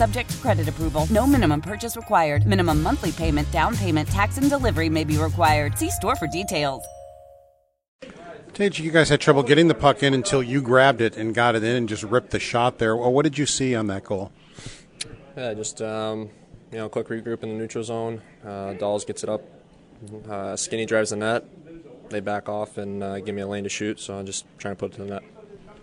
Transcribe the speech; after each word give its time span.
Subject 0.00 0.30
to 0.30 0.36
credit 0.38 0.66
approval. 0.66 1.06
No 1.10 1.26
minimum 1.26 1.60
purchase 1.60 1.94
required. 1.94 2.46
Minimum 2.46 2.82
monthly 2.82 3.12
payment, 3.12 3.50
down 3.50 3.76
payment, 3.76 4.08
tax, 4.08 4.38
and 4.38 4.48
delivery 4.48 4.88
may 4.88 5.04
be 5.04 5.18
required. 5.18 5.76
See 5.76 5.90
store 5.90 6.16
for 6.16 6.26
details. 6.26 6.82
Tage, 8.54 8.80
you 8.80 8.92
guys 8.92 9.10
had 9.10 9.20
trouble 9.20 9.42
getting 9.42 9.68
the 9.68 9.74
puck 9.74 10.02
in 10.02 10.14
until 10.14 10.42
you 10.42 10.62
grabbed 10.62 11.02
it 11.02 11.18
and 11.18 11.34
got 11.34 11.54
it 11.54 11.62
in 11.62 11.76
and 11.76 11.86
just 11.86 12.02
ripped 12.02 12.30
the 12.30 12.40
shot 12.40 12.78
there. 12.78 12.96
Well, 12.96 13.12
what 13.12 13.24
did 13.24 13.36
you 13.36 13.44
see 13.44 13.74
on 13.74 13.88
that 13.88 14.04
goal? 14.04 14.32
Yeah, 15.36 15.52
just 15.52 15.82
um, 15.82 16.30
you 16.72 16.78
know, 16.78 16.88
quick 16.88 17.08
regroup 17.08 17.42
in 17.42 17.50
the 17.50 17.56
neutral 17.56 17.84
zone. 17.84 18.22
Uh, 18.42 18.72
Dolls 18.72 19.04
gets 19.04 19.22
it 19.22 19.28
up. 19.28 19.42
Uh, 20.26 20.56
Skinny 20.56 20.86
drives 20.86 21.10
the 21.10 21.16
net. 21.16 21.44
They 22.08 22.20
back 22.20 22.48
off 22.48 22.78
and 22.78 23.02
uh, 23.02 23.18
give 23.20 23.34
me 23.34 23.42
a 23.42 23.46
lane 23.46 23.64
to 23.64 23.68
shoot. 23.68 24.00
So 24.00 24.14
I'm 24.14 24.24
just 24.24 24.46
trying 24.56 24.76
to 24.76 24.78
put 24.78 24.92
it 24.92 24.96
to 24.96 25.04
the 25.04 25.10
net. 25.10 25.39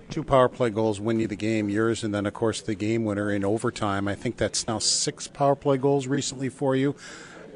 Two 0.09 0.23
power 0.23 0.47
play 0.47 0.69
goals 0.69 1.01
win 1.01 1.19
you 1.19 1.27
the 1.27 1.35
game, 1.35 1.69
yours, 1.69 2.03
and 2.03 2.13
then, 2.13 2.25
of 2.25 2.33
course, 2.33 2.61
the 2.61 2.75
game 2.75 3.03
winner 3.03 3.29
in 3.29 3.43
overtime. 3.43 4.07
I 4.07 4.15
think 4.15 4.37
that's 4.37 4.65
now 4.67 4.79
six 4.79 5.27
power 5.27 5.55
play 5.55 5.77
goals 5.77 6.07
recently 6.07 6.49
for 6.49 6.75
you. 6.75 6.95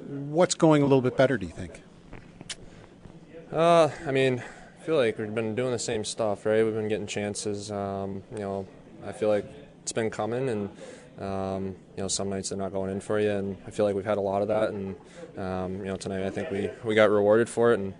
What's 0.07 0.55
going 0.55 0.81
a 0.81 0.85
little 0.85 1.01
bit 1.01 1.15
better, 1.15 1.37
do 1.37 1.45
you 1.45 1.53
think? 1.53 1.81
Uh, 3.51 3.89
I 4.05 4.11
mean, 4.11 4.43
I 4.79 4.83
feel 4.83 4.97
like 4.97 5.17
we've 5.17 5.33
been 5.33 5.55
doing 5.55 5.71
the 5.71 5.79
same 5.79 6.03
stuff, 6.03 6.45
right? 6.45 6.63
We've 6.63 6.73
been 6.73 6.89
getting 6.89 7.07
chances. 7.07 7.71
Um, 7.71 8.23
you 8.31 8.39
know, 8.39 8.67
I 9.05 9.11
feel 9.11 9.29
like 9.29 9.45
it's 9.81 9.91
been 9.91 10.09
coming, 10.09 10.49
and 10.49 10.69
um, 11.19 11.75
you 11.95 12.03
know, 12.03 12.07
some 12.07 12.29
nights 12.29 12.49
they're 12.49 12.57
not 12.57 12.73
going 12.73 12.91
in 12.91 12.99
for 12.99 13.19
you, 13.19 13.31
and 13.31 13.57
I 13.67 13.71
feel 13.71 13.85
like 13.85 13.95
we've 13.95 14.05
had 14.05 14.17
a 14.17 14.21
lot 14.21 14.41
of 14.41 14.47
that. 14.49 14.71
And 14.71 14.95
um, 15.37 15.77
you 15.77 15.85
know, 15.85 15.95
tonight 15.95 16.25
I 16.25 16.29
think 16.29 16.49
we 16.51 16.69
we 16.83 16.95
got 16.95 17.09
rewarded 17.09 17.47
for 17.47 17.73
it, 17.73 17.79
and 17.79 17.93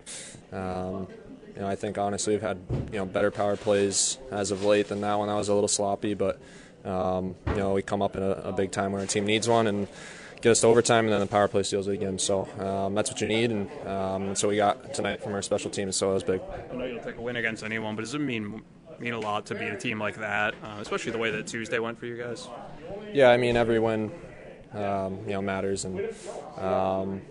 um, 0.51 1.07
you 1.55 1.61
know, 1.61 1.67
I 1.67 1.75
think 1.75 1.97
honestly 1.97 2.33
we've 2.33 2.41
had 2.41 2.59
you 2.91 2.97
know 2.97 3.05
better 3.05 3.31
power 3.31 3.55
plays 3.55 4.17
as 4.31 4.51
of 4.51 4.63
late 4.63 4.87
than 4.87 5.01
that 5.01 5.15
one. 5.15 5.27
That 5.27 5.35
was 5.35 5.49
a 5.49 5.53
little 5.53 5.67
sloppy, 5.67 6.13
but 6.13 6.39
um, 6.85 7.35
you 7.47 7.55
know 7.55 7.73
we 7.73 7.81
come 7.81 8.01
up 8.01 8.15
in 8.15 8.23
a, 8.23 8.31
a, 8.31 8.51
big 8.51 8.71
time 8.71 8.91
when 8.91 9.01
our 9.01 9.07
team 9.07 9.25
needs 9.25 9.47
one 9.47 9.67
and 9.67 9.87
get 10.41 10.51
us 10.51 10.61
to 10.61 10.67
overtime, 10.67 11.05
and 11.05 11.13
then 11.13 11.19
the 11.19 11.27
power 11.27 11.47
play 11.47 11.63
steals 11.63 11.87
it 11.87 11.93
again. 11.93 12.17
So 12.17 12.47
um, 12.59 12.95
that's 12.95 13.11
what 13.11 13.21
you 13.21 13.27
need, 13.27 13.51
and, 13.51 13.87
um, 13.87 14.35
so 14.35 14.47
we 14.47 14.55
got 14.55 14.93
tonight 14.93 15.21
from 15.21 15.33
our 15.33 15.41
special 15.41 15.69
teams. 15.69 15.95
So 15.95 16.11
it 16.11 16.13
was 16.15 16.23
big. 16.23 16.41
I 16.71 16.75
know 16.75 16.85
you'll 16.85 17.03
take 17.03 17.17
a 17.17 17.21
win 17.21 17.35
against 17.35 17.63
anyone, 17.63 17.95
but 17.95 18.01
does 18.01 18.15
it 18.15 18.19
mean 18.19 18.63
mean 18.99 19.13
a 19.13 19.19
lot 19.19 19.47
to 19.47 19.55
beat 19.55 19.69
a 19.69 19.77
team 19.77 19.99
like 19.99 20.17
that, 20.17 20.53
uh, 20.63 20.77
especially 20.79 21.11
the 21.11 21.17
way 21.17 21.31
that 21.31 21.47
Tuesday 21.47 21.79
went 21.79 21.99
for 21.99 22.05
you 22.05 22.17
guys? 22.17 22.47
Yeah, 23.13 23.29
I 23.29 23.37
mean 23.37 23.57
every 23.57 23.79
win, 23.79 24.11
um, 24.73 25.19
you 25.25 25.33
know, 25.33 25.41
matters, 25.41 25.85
and 25.85 25.99
um, 26.57 27.21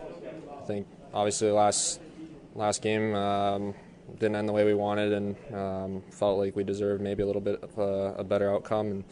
I 0.63 0.67
think 0.67 0.87
obviously 1.13 1.51
last 1.51 2.01
last 2.55 2.83
game 2.83 3.15
um, 3.15 3.75
didn't 4.19 4.37
end 4.37 4.49
the 4.49 4.53
way 4.53 4.65
we 4.65 4.75
wanted, 4.75 5.13
and 5.13 5.37
um, 5.55 6.03
felt 6.11 6.39
like 6.39 6.57
we 6.57 6.65
deserved 6.65 7.03
maybe 7.03 7.23
a 7.23 7.27
little 7.27 7.41
bit 7.41 7.63
of 7.63 7.79
a, 7.79 8.15
a 8.19 8.25
better 8.25 8.51
outcome. 8.51 8.87
And 8.91 9.05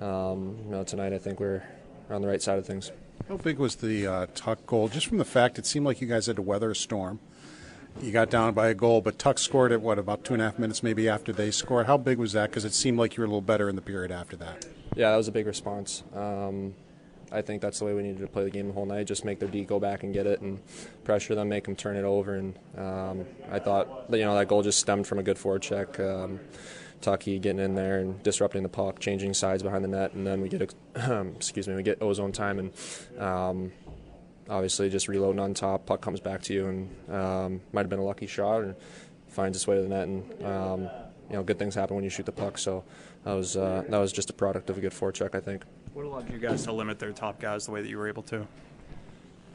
um, 0.00 0.58
you 0.64 0.70
know, 0.70 0.84
tonight 0.84 1.12
I 1.12 1.18
think 1.18 1.40
we're 1.40 1.62
on 2.10 2.22
the 2.22 2.28
right 2.28 2.42
side 2.42 2.58
of 2.58 2.66
things. 2.66 2.90
How 3.28 3.36
big 3.36 3.58
was 3.58 3.76
the 3.76 4.06
uh, 4.06 4.26
Tuch 4.34 4.64
goal? 4.66 4.88
Just 4.88 5.06
from 5.06 5.18
the 5.18 5.24
fact 5.24 5.58
it 5.58 5.66
seemed 5.66 5.86
like 5.86 6.00
you 6.00 6.06
guys 6.06 6.26
had 6.26 6.36
to 6.36 6.42
weather 6.42 6.70
a 6.70 6.76
storm. 6.76 7.20
You 8.00 8.12
got 8.12 8.30
down 8.30 8.54
by 8.54 8.68
a 8.68 8.74
goal, 8.74 9.00
but 9.00 9.18
Tuch 9.18 9.38
scored 9.38 9.72
at 9.72 9.80
what 9.80 9.98
about 9.98 10.24
two 10.24 10.32
and 10.32 10.42
a 10.42 10.46
half 10.46 10.58
minutes 10.58 10.82
maybe 10.82 11.08
after 11.08 11.32
they 11.32 11.50
scored. 11.50 11.86
How 11.86 11.96
big 11.96 12.18
was 12.18 12.32
that? 12.32 12.50
Because 12.50 12.64
it 12.64 12.72
seemed 12.72 12.98
like 12.98 13.16
you 13.16 13.20
were 13.20 13.26
a 13.26 13.28
little 13.28 13.40
better 13.40 13.68
in 13.68 13.76
the 13.76 13.82
period 13.82 14.10
after 14.10 14.36
that. 14.36 14.66
Yeah, 14.96 15.10
that 15.10 15.16
was 15.16 15.28
a 15.28 15.32
big 15.32 15.46
response. 15.46 16.02
Um, 16.14 16.74
I 17.32 17.42
think 17.42 17.62
that's 17.62 17.78
the 17.78 17.84
way 17.84 17.94
we 17.94 18.02
needed 18.02 18.20
to 18.20 18.26
play 18.26 18.44
the 18.44 18.50
game 18.50 18.68
the 18.68 18.72
whole 18.72 18.86
night. 18.86 19.06
Just 19.06 19.24
make 19.24 19.38
their 19.38 19.48
D 19.48 19.64
go 19.64 19.78
back 19.78 20.02
and 20.02 20.12
get 20.12 20.26
it, 20.26 20.40
and 20.40 20.60
pressure 21.04 21.34
them, 21.34 21.48
make 21.48 21.64
them 21.64 21.76
turn 21.76 21.96
it 21.96 22.04
over. 22.04 22.34
And 22.34 22.58
um, 22.76 23.24
I 23.50 23.58
thought, 23.58 24.06
you 24.10 24.24
know, 24.24 24.34
that 24.36 24.48
goal 24.48 24.62
just 24.62 24.80
stemmed 24.80 25.06
from 25.06 25.18
a 25.18 25.22
good 25.22 25.36
forecheck. 25.36 26.00
Um, 26.00 26.40
Tucky 27.00 27.38
getting 27.38 27.60
in 27.60 27.74
there 27.74 28.00
and 28.00 28.22
disrupting 28.22 28.62
the 28.62 28.68
puck, 28.68 28.98
changing 28.98 29.32
sides 29.32 29.62
behind 29.62 29.84
the 29.84 29.88
net, 29.88 30.12
and 30.12 30.26
then 30.26 30.40
we 30.40 30.48
get, 30.48 30.74
excuse 31.36 31.66
me, 31.66 31.74
we 31.74 31.82
get 31.82 32.02
ozone 32.02 32.32
time, 32.32 32.58
and 32.58 33.18
um, 33.18 33.72
obviously 34.50 34.90
just 34.90 35.08
reloading 35.08 35.40
on 35.40 35.54
top. 35.54 35.86
Puck 35.86 36.02
comes 36.02 36.20
back 36.20 36.42
to 36.42 36.52
you, 36.52 36.66
and 36.66 37.14
um, 37.14 37.60
might 37.72 37.82
have 37.82 37.88
been 37.88 38.00
a 38.00 38.04
lucky 38.04 38.26
shot, 38.26 38.62
and 38.62 38.74
finds 39.28 39.56
its 39.56 39.66
way 39.66 39.76
to 39.76 39.82
the 39.82 39.88
net, 39.88 40.08
and 40.08 40.44
um, 40.44 40.80
you 41.30 41.36
know, 41.36 41.42
good 41.42 41.58
things 41.58 41.74
happen 41.74 41.94
when 41.94 42.04
you 42.04 42.10
shoot 42.10 42.26
the 42.26 42.32
puck. 42.32 42.58
So 42.58 42.84
that 43.24 43.32
was 43.32 43.56
uh, 43.56 43.84
that 43.88 43.98
was 43.98 44.12
just 44.12 44.28
a 44.28 44.34
product 44.34 44.68
of 44.68 44.76
a 44.76 44.80
good 44.80 44.92
forecheck, 44.92 45.34
I 45.34 45.40
think. 45.40 45.62
What 45.92 46.04
allowed 46.04 46.30
you 46.30 46.38
guys 46.38 46.64
to 46.64 46.72
limit 46.72 46.98
their 46.98 47.12
top 47.12 47.40
guys 47.40 47.66
the 47.66 47.72
way 47.72 47.82
that 47.82 47.88
you 47.88 47.98
were 47.98 48.08
able 48.08 48.22
to? 48.24 48.46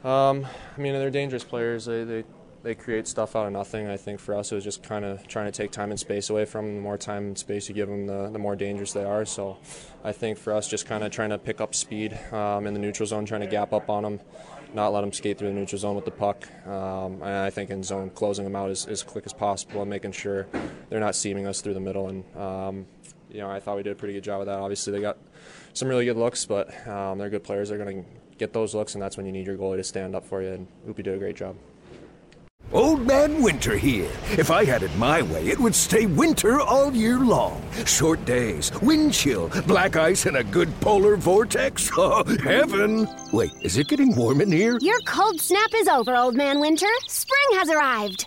Um, 0.06 0.46
I 0.76 0.80
mean, 0.80 0.92
they're 0.92 1.10
dangerous 1.10 1.44
players. 1.44 1.86
They, 1.86 2.04
they 2.04 2.24
they 2.62 2.74
create 2.74 3.06
stuff 3.06 3.36
out 3.36 3.46
of 3.46 3.52
nothing. 3.52 3.86
I 3.86 3.96
think 3.96 4.18
for 4.18 4.34
us, 4.34 4.50
it 4.50 4.56
was 4.56 4.64
just 4.64 4.82
kind 4.82 5.04
of 5.04 5.28
trying 5.28 5.46
to 5.46 5.52
take 5.52 5.70
time 5.70 5.90
and 5.90 6.00
space 6.00 6.30
away 6.30 6.44
from 6.44 6.66
them. 6.66 6.74
The 6.74 6.80
more 6.80 6.98
time 6.98 7.26
and 7.28 7.38
space 7.38 7.68
you 7.68 7.76
give 7.76 7.88
them, 7.88 8.06
the, 8.06 8.28
the 8.28 8.40
more 8.40 8.56
dangerous 8.56 8.92
they 8.92 9.04
are. 9.04 9.24
So 9.24 9.58
I 10.02 10.10
think 10.10 10.36
for 10.36 10.52
us, 10.52 10.66
just 10.66 10.84
kind 10.84 11.04
of 11.04 11.12
trying 11.12 11.30
to 11.30 11.38
pick 11.38 11.60
up 11.60 11.76
speed 11.76 12.18
um, 12.32 12.66
in 12.66 12.74
the 12.74 12.80
neutral 12.80 13.06
zone, 13.06 13.24
trying 13.24 13.42
to 13.42 13.46
gap 13.46 13.72
up 13.72 13.88
on 13.88 14.02
them, 14.02 14.20
not 14.74 14.92
let 14.92 15.02
them 15.02 15.12
skate 15.12 15.38
through 15.38 15.48
the 15.48 15.54
neutral 15.54 15.78
zone 15.78 15.94
with 15.94 16.06
the 16.06 16.10
puck. 16.10 16.48
Um, 16.66 17.22
and 17.22 17.24
I 17.24 17.50
think 17.50 17.70
in 17.70 17.84
zone, 17.84 18.10
closing 18.10 18.44
them 18.44 18.56
out 18.56 18.70
as, 18.70 18.84
as 18.86 19.04
quick 19.04 19.26
as 19.26 19.32
possible 19.32 19.82
and 19.82 19.88
making 19.88 20.10
sure 20.10 20.48
they're 20.88 20.98
not 20.98 21.14
seaming 21.14 21.46
us 21.46 21.60
through 21.60 21.74
the 21.74 21.80
middle. 21.80 22.08
And, 22.08 22.36
um, 22.36 22.86
you 23.36 23.42
know, 23.42 23.50
I 23.50 23.60
thought 23.60 23.76
we 23.76 23.82
did 23.82 23.92
a 23.92 23.96
pretty 23.96 24.14
good 24.14 24.24
job 24.24 24.40
of 24.40 24.46
that. 24.46 24.58
Obviously, 24.58 24.94
they 24.94 25.00
got 25.00 25.18
some 25.74 25.88
really 25.88 26.06
good 26.06 26.16
looks, 26.16 26.46
but 26.46 26.88
um, 26.88 27.18
they're 27.18 27.28
good 27.28 27.44
players. 27.44 27.68
They're 27.68 27.78
going 27.78 28.02
to 28.02 28.10
get 28.38 28.54
those 28.54 28.74
looks, 28.74 28.94
and 28.94 29.02
that's 29.02 29.18
when 29.18 29.26
you 29.26 29.32
need 29.32 29.46
your 29.46 29.58
goalie 29.58 29.76
to 29.76 29.84
stand 29.84 30.16
up 30.16 30.24
for 30.24 30.40
you. 30.42 30.52
And 30.52 30.66
Oopie 30.88 31.04
did 31.04 31.14
a 31.14 31.18
great 31.18 31.36
job. 31.36 31.54
Old 32.72 33.06
Man 33.06 33.42
Winter 33.42 33.76
here. 33.76 34.10
If 34.32 34.50
I 34.50 34.64
had 34.64 34.82
it 34.82 34.94
my 34.96 35.22
way, 35.22 35.46
it 35.46 35.58
would 35.58 35.74
stay 35.74 36.06
winter 36.06 36.60
all 36.60 36.92
year 36.92 37.18
long. 37.20 37.62
Short 37.84 38.24
days, 38.24 38.72
wind 38.82 39.12
chill, 39.12 39.50
black 39.66 39.94
ice, 39.94 40.26
and 40.26 40.38
a 40.38 40.44
good 40.44 40.68
polar 40.80 41.16
vortex. 41.16 41.90
Oh, 41.98 42.24
heaven! 42.42 43.08
Wait, 43.32 43.50
is 43.62 43.78
it 43.78 43.88
getting 43.88 44.14
warm 44.16 44.40
in 44.40 44.52
here? 44.52 44.78
Your 44.80 45.00
cold 45.06 45.40
snap 45.40 45.70
is 45.74 45.88
over, 45.88 46.14
Old 46.14 46.34
Man 46.34 46.60
Winter. 46.60 46.88
Spring 47.06 47.58
has 47.58 47.70
arrived. 47.70 48.26